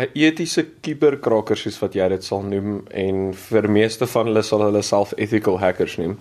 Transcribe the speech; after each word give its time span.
'n 0.00 0.08
etiese 0.14 0.64
kuberkraker 0.80 1.56
soos 1.56 1.78
wat 1.82 1.94
jy 1.94 2.08
dit 2.08 2.24
sal 2.24 2.42
noem 2.42 2.80
en 2.90 3.34
vir 3.34 3.68
meeste 3.68 4.06
van 4.06 4.26
hulle 4.26 4.42
sal 4.42 4.64
hulle 4.66 4.82
self 4.82 5.12
ethical 5.16 5.58
hackers 5.58 5.98
noem 5.98 6.16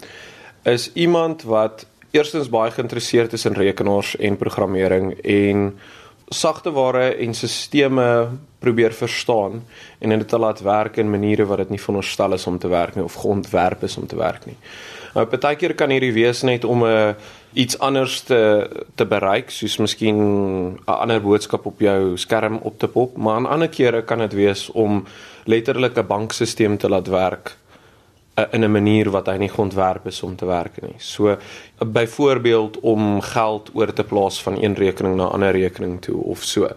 is 0.64 0.92
iemand 0.94 1.44
wat 1.44 1.86
eerstens 2.12 2.50
baie 2.50 2.72
geïnteresseerd 2.72 3.34
is 3.34 3.46
in 3.46 3.54
rekenaars 3.54 4.16
en 4.18 4.38
programmering 4.38 5.14
en 5.24 5.80
sagteware 6.30 7.16
en 7.16 7.34
sisteme 7.34 8.30
probeer 8.60 8.94
verstaan 8.94 9.64
en 10.00 10.10
dit 10.10 10.28
te 10.28 10.40
laat 10.40 10.62
werk 10.62 10.98
in 10.98 11.10
maniere 11.10 11.46
wat 11.46 11.58
dit 11.64 11.70
nie 11.70 11.82
veronderstel 11.82 12.34
is 12.34 12.48
om 12.48 12.60
te 12.60 12.70
werk 12.70 12.96
nie 12.96 13.04
of 13.04 13.14
geontwerp 13.14 13.84
is 13.84 13.98
om 13.98 14.08
te 14.08 14.16
werk 14.16 14.46
nie. 14.46 14.58
Nou 15.14 15.26
partykeer 15.26 15.74
kan 15.74 15.90
hierdie 15.90 16.14
wees 16.14 16.44
net 16.44 16.66
om 16.66 16.84
'n 16.84 16.90
uh, 16.90 17.14
iets 17.54 17.80
anders 17.80 18.22
te 18.22 18.70
te 18.96 19.06
bereik, 19.06 19.50
soos 19.50 19.78
miskien 19.78 20.18
'n 20.18 20.80
ander 20.86 21.22
boodskap 21.22 21.66
op 21.66 21.80
jou 21.80 22.18
skerm 22.18 22.60
op 22.62 22.80
te 22.80 22.88
pop, 22.88 23.18
maar 23.18 23.36
aan 23.36 23.46
ander 23.46 23.70
kere 23.70 24.02
kan 24.02 24.20
dit 24.20 24.34
wees 24.34 24.72
om 24.72 25.06
letterlik 25.46 25.98
'n 25.98 26.08
bankstelsel 26.08 26.78
te 26.78 26.90
laat 26.90 27.08
werk 27.08 27.58
uh, 28.40 28.46
in 28.52 28.64
'n 28.64 28.72
manier 28.72 29.10
wat 29.10 29.28
hy 29.28 29.38
nie 29.38 29.50
geontwerp 29.50 30.08
is 30.08 30.24
om 30.24 30.36
te 30.36 30.46
werk 30.46 30.82
nie. 30.82 30.96
So 30.98 31.38
byvoorbeeld 31.78 32.80
om 32.80 33.22
geld 33.22 33.70
oor 33.74 33.94
te 33.94 34.04
plaas 34.04 34.44
van 34.44 34.64
een 34.64 34.76
rekening 34.76 35.16
na 35.16 35.24
'n 35.24 35.32
ander 35.32 35.52
rekening 35.52 36.02
toe 36.02 36.24
of 36.24 36.44
so. 36.44 36.70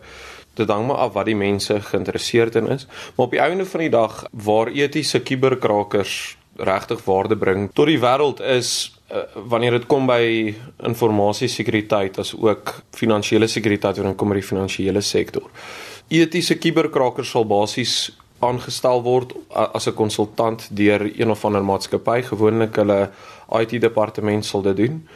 Dit 0.55 0.69
hang 0.69 0.87
maar 0.87 0.97
af 0.97 1.13
wat 1.13 1.25
die 1.25 1.37
mense 1.37 1.81
geïnteresseerd 1.81 2.55
in 2.55 2.69
is, 2.69 2.87
maar 2.87 3.27
op 3.27 3.31
die 3.31 3.41
einde 3.41 3.67
van 3.67 3.81
die 3.81 3.91
dag 3.91 4.25
waar 4.31 4.67
etiese 4.67 5.21
kuberkrakers 5.21 6.37
regtig 6.57 7.05
waarde 7.05 7.37
bring 7.37 7.71
tot 7.73 7.87
die 7.87 8.01
wêreld 8.01 8.41
is 8.41 8.93
uh, 9.11 9.25
wanneer 9.49 9.79
dit 9.79 9.87
kom 9.87 10.07
by 10.07 10.55
informasiesekuriteit 10.85 12.19
as 12.19 12.35
ook 12.37 12.75
finansiële 12.99 13.49
sekuriteit 13.49 13.97
wanneer 13.97 14.13
dit 14.15 14.21
kom 14.21 14.33
by 14.33 14.41
die 14.41 14.51
finansiële 14.51 15.01
sektor. 15.01 15.49
Etiese 16.13 16.59
kuberkrakers 16.61 17.31
sal 17.31 17.47
basies 17.49 18.11
aangestel 18.43 19.03
word 19.03 19.33
as 19.49 19.87
'n 19.87 19.95
konsultant 19.95 20.69
deur 20.71 21.01
een 21.01 21.31
of 21.31 21.45
ander 21.45 21.65
maatskappy, 21.65 22.23
gewoonlik 22.23 22.77
hulle 22.77 23.11
IT 23.61 23.81
departement 23.81 24.45
sal 24.45 24.63
dit 24.63 24.77
doen. 24.77 25.09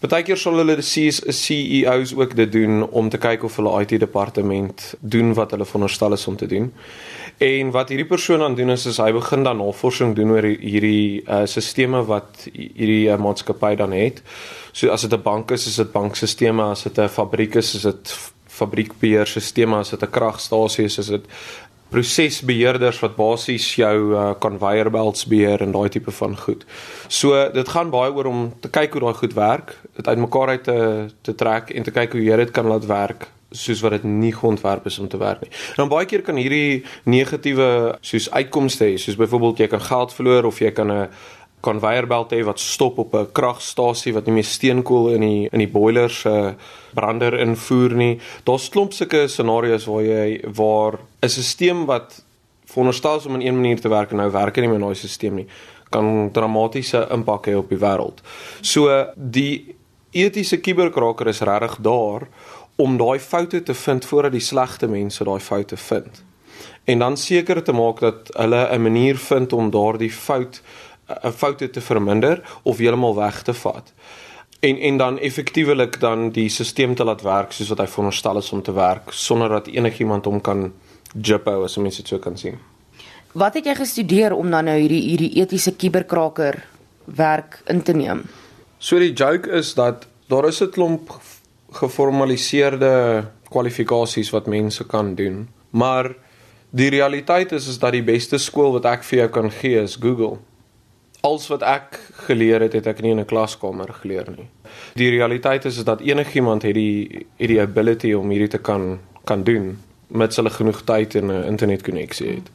Partykeer 0.00 0.38
sal 0.40 0.56
hulle 0.56 0.78
die 0.80 1.10
CEOs 1.12 2.14
ook 2.16 2.32
dit 2.36 2.52
doen 2.52 2.86
om 2.88 3.10
te 3.12 3.18
kyk 3.20 3.42
of 3.44 3.58
hulle 3.60 3.72
IT 3.82 3.98
departement 4.00 4.94
doen 5.00 5.34
wat 5.36 5.52
hulle 5.52 5.66
veronderstel 5.68 6.16
is 6.16 6.24
om 6.30 6.38
te 6.40 6.48
doen. 6.48 6.70
En 7.40 7.72
wat 7.74 7.92
hierdie 7.92 8.08
persoon 8.08 8.40
aan 8.42 8.56
doen 8.56 8.72
is, 8.72 8.86
is 8.88 9.00
hy 9.00 9.10
begin 9.12 9.44
dan 9.44 9.60
navorsing 9.60 10.14
doen 10.16 10.32
oor 10.32 10.48
hierdie 10.48 11.20
uh 11.28 11.42
sisteme 11.44 12.00
wat 12.08 12.46
hierdie 12.48 13.10
uh, 13.12 13.18
maatskappy 13.20 13.74
dan 13.76 13.92
het. 13.92 14.22
So 14.72 14.88
as 14.88 15.04
dit 15.04 15.12
'n 15.12 15.22
bank 15.22 15.50
is, 15.50 15.66
is 15.66 15.76
dit 15.76 15.92
bankstelsels, 15.92 16.60
as 16.70 16.82
dit 16.82 16.98
'n 16.98 17.08
fabriek 17.08 17.54
is, 17.54 17.74
is 17.74 17.82
dit 17.82 18.16
fabriekbeheerstelsels, 18.48 19.78
as 19.78 19.90
dit 19.90 20.02
'n 20.02 20.10
kragstasie 20.10 20.84
is, 20.84 20.98
is 20.98 21.06
dit 21.06 21.24
prosesbeheerders 21.90 23.00
wat 23.02 23.16
basies 23.16 23.66
jou 23.74 23.96
uh, 24.14 24.30
conveyor 24.38 24.90
belts 24.94 25.26
beheer 25.30 25.62
en 25.64 25.74
daai 25.74 25.88
tipe 25.88 26.14
van 26.14 26.36
goed. 26.38 26.64
So 27.08 27.50
dit 27.54 27.68
gaan 27.68 27.90
baie 27.90 28.12
oor 28.14 28.30
om 28.30 28.46
te 28.60 28.70
kyk 28.70 28.94
hoe 28.94 29.04
daai 29.08 29.18
goed 29.18 29.34
werk, 29.34 29.74
dit 29.98 30.08
uitmekaar 30.08 30.54
uit 30.54 30.64
te 30.64 30.78
te 31.22 31.34
trek 31.34 31.74
en 31.74 31.82
te 31.82 31.94
kyk 31.94 32.16
hoe 32.16 32.24
jy 32.24 32.36
dit 32.44 32.54
kan 32.54 32.70
laat 32.70 32.86
werk 32.86 33.28
soos 33.50 33.80
wat 33.82 33.96
dit 33.98 34.04
nie 34.06 34.32
geontwerp 34.34 34.86
is 34.86 34.98
om 35.02 35.08
te 35.10 35.18
werk 35.18 35.40
nie. 35.42 35.50
Dan 35.76 35.90
baie 35.90 36.06
keer 36.06 36.22
kan 36.22 36.38
hierdie 36.38 36.84
negatiewe 37.10 37.96
soos 38.06 38.28
uitkomste 38.30 38.86
hê, 38.86 38.98
soos 39.00 39.18
byvoorbeeld 39.18 39.64
jy 39.64 39.68
kan 39.72 39.82
geld 39.82 40.14
verloor 40.14 40.50
of 40.52 40.60
jy 40.62 40.70
kan 40.70 40.92
'n 40.92 41.08
conveyor 41.60 42.06
belt 42.06 42.32
hê 42.32 42.40
wat 42.44 42.60
stop 42.60 42.98
op 42.98 43.14
'n 43.14 43.32
kragstasie 43.32 44.12
wat 44.14 44.26
nie 44.26 44.34
meer 44.34 44.44
steenkool 44.44 45.10
in 45.14 45.20
die 45.20 45.48
in 45.52 45.58
die 45.58 45.68
boilers 45.68 46.20
se 46.20 46.28
uh, 46.28 46.52
brander 46.94 47.38
invoer 47.38 47.94
nie. 47.94 48.20
Daar's 48.44 48.68
klomp 48.68 48.92
sulke 48.92 49.28
scenario's 49.28 49.84
waar 49.84 50.02
jy 50.02 50.40
waar 50.54 50.98
'n 51.22 51.28
stelsel 51.28 51.84
wat 51.86 52.24
veronderstel 52.64 53.16
is 53.16 53.26
om 53.26 53.34
in 53.34 53.46
een 53.46 53.54
manier 53.54 53.80
te 53.80 53.88
werk 53.88 54.10
en 54.10 54.16
nou 54.16 54.30
werk 54.30 54.56
nie 54.56 54.68
meer 54.68 54.80
in 54.80 54.86
daai 54.86 54.94
stelsel 54.94 55.32
nie, 55.32 55.46
kan 55.90 56.30
dramatiese 56.32 57.08
impak 57.10 57.46
hê 57.46 57.56
op 57.56 57.68
die 57.68 57.78
wêreld. 57.78 58.22
So 58.60 59.06
die 59.14 59.74
etiese 60.10 60.60
kuberkraker 60.60 61.26
is 61.26 61.40
regtig 61.40 61.76
daar 61.80 62.28
om 62.76 62.96
daai 62.96 63.18
foute 63.18 63.62
te 63.62 63.74
vind 63.74 64.04
voordat 64.04 64.32
die 64.32 64.40
slegte 64.40 64.88
mense 64.88 65.24
daai 65.24 65.40
foute 65.40 65.76
vind. 65.76 66.22
En 66.84 66.98
dan 66.98 67.16
seker 67.16 67.62
te 67.62 67.72
maak 67.72 68.00
dat 68.00 68.30
hulle 68.36 68.68
'n 68.72 68.82
manier 68.82 69.16
vind 69.16 69.52
om 69.52 69.70
daardie 69.70 70.12
fout 70.12 70.62
foute 71.32 71.70
te 71.70 71.80
verminder 71.80 72.42
of 72.62 72.78
heeltemal 72.78 73.14
weg 73.16 73.42
te 73.42 73.54
vat. 73.54 73.92
En 74.60 74.78
en 74.78 74.96
dan 74.96 75.18
effektiewelik 75.18 76.00
dan 76.00 76.30
die 76.30 76.48
stelsel 76.48 76.94
te 76.94 77.04
laat 77.04 77.22
werk 77.22 77.52
soos 77.52 77.68
wat 77.72 77.78
hy 77.78 77.86
veronderstel 77.86 78.38
is 78.38 78.52
om 78.52 78.62
te 78.62 78.72
werk 78.76 79.12
sonder 79.12 79.48
dat 79.48 79.70
enigiemand 79.72 80.24
hom 80.28 80.40
kan 80.40 80.72
jippo 81.16 81.62
as 81.64 81.76
mense 81.76 82.02
dit 82.02 82.08
so 82.12 82.18
kan 82.18 82.36
sien. 82.36 82.58
Wat 83.32 83.54
het 83.54 83.64
jy 83.64 83.74
gestudeer 83.78 84.34
om 84.34 84.50
dan 84.50 84.66
nou 84.68 84.76
hierdie 84.76 85.02
hierdie 85.06 85.30
etiese 85.40 85.72
kuberkraker 85.78 86.58
werk 87.04 87.62
in 87.70 87.82
te 87.82 87.94
neem? 87.96 88.24
So 88.78 88.98
die 88.98 89.12
joke 89.12 89.50
is 89.50 89.74
dat 89.74 90.06
daar 90.28 90.48
is 90.48 90.60
'n 90.60 90.70
klomp 90.70 91.20
geformaliseerde 91.72 93.24
kwalifikasies 93.48 94.30
wat 94.30 94.46
mense 94.46 94.84
kan 94.86 95.14
doen, 95.14 95.48
maar 95.70 96.14
die 96.70 96.90
realiteit 96.90 97.52
is 97.52 97.68
is 97.68 97.78
dat 97.78 97.92
die 97.92 98.02
beste 98.02 98.38
skool 98.38 98.72
wat 98.72 98.84
ek 98.84 99.04
vir 99.04 99.18
jou 99.18 99.28
kan 99.28 99.50
gee 99.50 99.82
is 99.82 99.96
Google 99.96 100.38
als 101.20 101.48
wat 101.48 101.62
ek 101.62 101.98
geleer 102.26 102.60
het, 102.60 102.72
het 102.72 102.86
ek 102.86 103.02
nie 103.02 103.10
in 103.10 103.20
'n 103.20 103.26
klaskamer 103.26 103.92
geleer 103.92 104.30
nie. 104.36 104.48
Die 104.94 105.10
realiteit 105.10 105.64
is, 105.64 105.76
is 105.76 105.84
dat 105.84 106.00
enigiemand 106.00 106.62
het 106.62 106.74
die 106.74 107.26
het 107.36 107.48
die 107.48 107.60
ability 107.60 108.12
om 108.12 108.30
hierdie 108.30 108.48
te 108.48 108.58
kan 108.58 108.98
kan 109.24 109.42
doen 109.44 109.78
met 110.06 110.36
hulle 110.36 110.50
genoeg 110.50 110.82
tyd 110.84 111.14
en 111.14 111.26
'n 111.26 111.44
internetkonneksie 111.44 112.28
het 112.28 112.50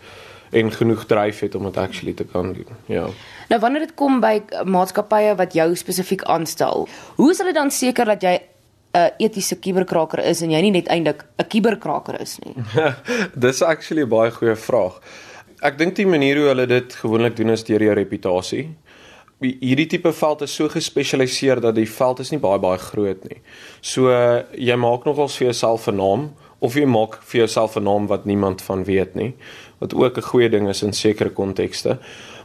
en 0.52 0.72
genoeg 0.72 1.06
dryf 1.06 1.40
het 1.40 1.56
om 1.56 1.64
dit 1.64 1.78
actually 1.78 2.14
te 2.14 2.24
kan 2.24 2.54
doen. 2.54 2.68
Ja. 2.86 3.08
Nou 3.50 3.62
wanneer 3.62 3.82
dit 3.82 3.94
kom 3.94 4.20
by 4.20 4.42
maatskappye 4.64 5.36
wat 5.36 5.54
jou 5.54 5.76
spesifiek 5.76 6.24
aanstel, 6.24 6.88
hoe 7.16 7.32
is 7.32 7.38
hulle 7.38 7.54
dan 7.54 7.72
seker 7.72 8.06
dat 8.06 8.22
jy 8.22 8.40
'n 8.96 9.12
etiese 9.18 9.60
kuberkraker 9.60 10.20
is 10.20 10.42
en 10.42 10.52
jy 10.52 10.62
nie 10.62 10.72
net 10.72 10.88
eintlik 10.88 11.26
'n 11.38 11.48
kuberkraker 11.48 12.22
is 12.22 12.40
nie? 12.40 12.56
Dis 13.46 13.62
actually 13.62 14.04
'n 14.04 14.10
baie 14.10 14.32
goeie 14.32 14.56
vraag 14.56 15.02
ek 15.62 15.78
dink 15.78 15.96
die 15.96 16.08
manier 16.08 16.40
hoe 16.40 16.50
hulle 16.52 16.66
dit 16.68 16.96
gewoonlik 17.02 17.36
doen 17.36 17.50
is 17.50 17.64
deur 17.64 17.84
jou 17.84 17.94
reputasie. 17.96 18.66
Hierdie 19.42 19.88
tipe 19.92 20.14
veld 20.16 20.42
is 20.42 20.54
so 20.56 20.70
gespesialiseer 20.72 21.60
dat 21.62 21.76
die 21.76 21.90
veld 21.90 22.20
is 22.20 22.32
nie 22.32 22.40
baie 22.40 22.60
baie 22.60 22.80
groot 22.80 23.24
nie. 23.30 23.42
So 23.82 24.10
jy 24.56 24.76
maak 24.80 25.06
nogals 25.06 25.38
vir 25.38 25.52
jouself 25.52 25.88
'n 25.88 25.98
naam 25.98 26.32
of 26.62 26.76
jy 26.76 26.86
maak 26.86 27.22
vir 27.22 27.46
jouself 27.46 27.76
'n 27.78 27.84
naam 27.84 28.08
wat 28.08 28.26
niemand 28.26 28.62
van 28.62 28.84
weet 28.84 29.16
nie, 29.16 29.34
wat 29.80 29.94
ook 29.94 30.18
'n 30.18 30.30
goeie 30.32 30.50
ding 30.50 30.70
is 30.70 30.84
in 30.84 30.94
sekere 30.94 31.30
kontekste. 31.30 32.00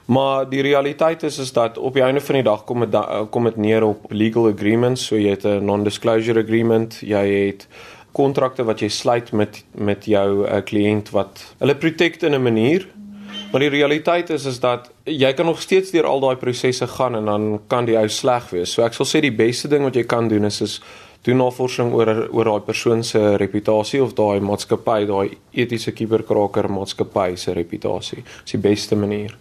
Maar 0.07 0.49
die 0.51 0.63
realiteit 0.63 1.23
is 1.23 1.39
is 1.39 1.53
dat 1.53 1.79
op 1.79 1.95
die 1.95 2.03
einde 2.03 2.21
van 2.21 2.35
die 2.35 2.43
dag 2.43 2.65
kom 2.65 2.81
dit 2.81 3.31
kom 3.31 3.45
dit 3.45 3.57
neer 3.57 3.85
op 3.85 4.13
legal 4.13 4.49
agreements, 4.49 5.07
so 5.07 5.17
jy 5.17 5.31
het 5.31 5.45
'n 5.45 5.65
non-disclosure 5.65 6.41
agreement, 6.41 7.01
jy 7.01 7.47
het 7.47 7.67
kontrakte 8.13 8.65
wat 8.65 8.81
jy 8.81 8.89
sluit 8.89 9.33
met 9.33 9.65
met 9.75 10.05
jou 10.05 10.47
uh, 10.47 10.63
kliënt 10.65 11.11
wat 11.11 11.55
hulle 11.59 11.77
protect 11.77 12.23
in 12.23 12.35
'n 12.35 12.43
manier 12.43 12.89
Maar 13.51 13.61
die 13.61 13.69
realiteit 13.69 14.31
is 14.31 14.45
is 14.45 14.61
dat 14.63 14.91
jy 15.05 15.33
kan 15.35 15.47
nog 15.47 15.61
steeds 15.61 15.91
deur 15.91 16.07
al 16.07 16.21
daai 16.23 16.37
prosesse 16.37 16.87
gaan 16.87 17.17
en 17.19 17.25
dan 17.25 17.61
kan 17.67 17.85
die 17.85 17.99
ou 17.99 18.09
sleg 18.09 18.47
wees. 18.55 18.73
So 18.73 18.85
ek 18.87 18.95
sal 18.95 19.09
sê 19.11 19.23
die 19.25 19.35
beste 19.35 19.69
ding 19.69 19.83
wat 19.83 19.99
jy 19.99 20.05
kan 20.07 20.29
doen 20.31 20.47
is 20.47 20.61
is 20.63 20.79
doen 21.27 21.43
navorsing 21.43 21.91
oor 21.93 22.13
oor 22.31 22.53
daai 22.53 22.67
persoon 22.71 23.03
se 23.05 23.19
reputasie 23.43 24.03
of 24.03 24.15
daai 24.15 24.39
maatskappy, 24.41 25.03
daai 25.11 25.37
etiese 25.51 25.93
kuberkraker 25.93 26.71
maatskappy 26.71 27.35
se 27.37 27.53
reputasie. 27.53 28.23
Dis 28.23 28.55
die 28.55 28.63
beste 28.71 28.97
manier. 28.97 29.35